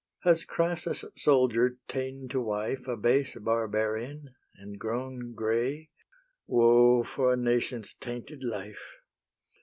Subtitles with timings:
[0.23, 5.91] Has Crassus' soldier ta'en to wife A base barbarian, and grown grey
[6.47, 8.95] (Woe, for a nation's tainted life!)